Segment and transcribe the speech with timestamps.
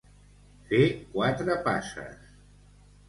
[0.71, 0.79] Fer
[1.11, 2.29] quatre passes.